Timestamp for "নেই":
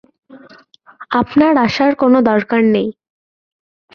2.65-2.87